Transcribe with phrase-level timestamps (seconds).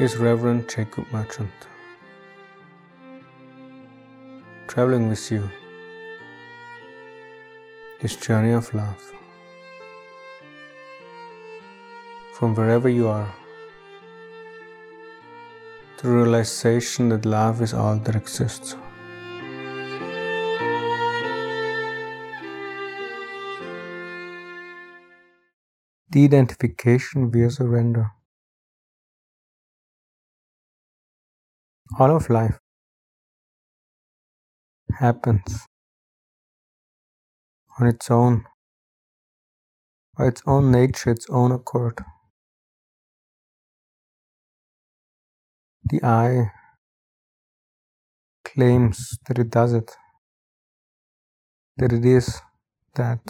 [0.00, 1.52] is Reverend Jacob Merchant.
[4.66, 5.48] Traveling with you,
[8.00, 9.12] this journey of love.
[12.32, 13.32] From wherever you are,
[16.02, 18.74] the realization that love is all that exists.
[26.10, 28.10] De-identification via surrender.
[31.98, 32.58] All of life
[34.98, 35.66] happens
[37.78, 38.44] on its own,
[40.16, 42.00] by its own nature, its own accord.
[45.84, 46.52] The I
[48.44, 49.92] claims that it does it,
[51.76, 52.40] that it is
[52.94, 53.20] that.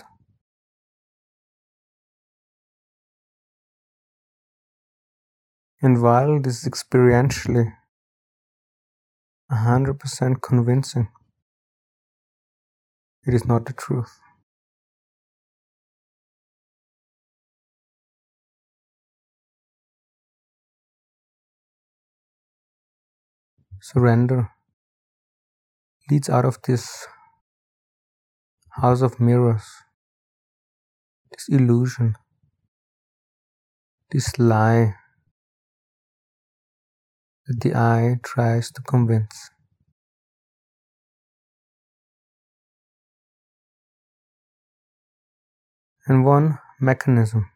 [5.83, 7.75] And while this is experientially
[9.55, 11.09] 100% convincing,
[13.27, 14.21] it is not the truth.
[23.81, 24.51] Surrender
[26.11, 27.07] leads out of this
[28.71, 29.65] house of mirrors,
[31.33, 32.17] this illusion,
[34.11, 34.95] this lie
[37.47, 39.51] that the I tries to convince.
[46.07, 47.51] And one mechanism.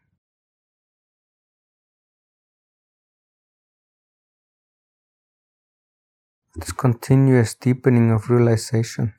[6.55, 9.13] This continuous deepening of realization.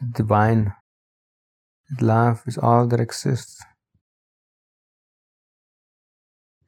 [0.00, 0.74] The divine.
[1.90, 3.62] That love is all that exists.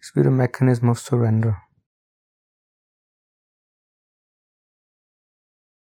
[0.00, 1.56] Is with a mechanism of surrender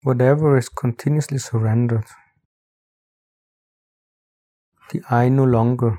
[0.05, 2.05] Whatever is continuously surrendered,
[4.91, 5.99] the I no longer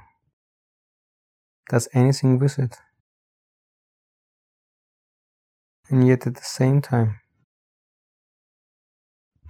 [1.71, 2.77] does anything with it.
[5.89, 7.19] And yet at the same time,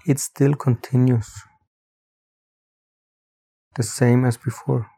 [0.05, 1.29] it still continues
[3.75, 4.89] the same as before.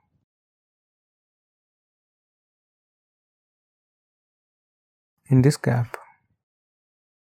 [5.32, 5.98] In this gap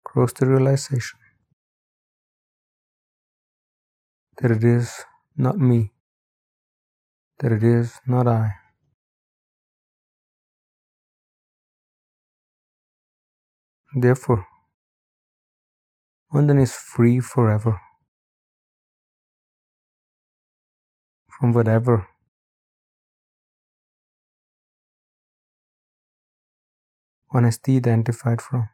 [0.03, 1.19] grows the realization
[4.39, 5.05] that it is
[5.37, 5.91] not me,
[7.39, 8.51] that it is not I.
[13.95, 14.45] Therefore,
[16.29, 17.79] one then is free forever
[21.29, 22.07] from whatever
[27.29, 28.69] one is de identified from.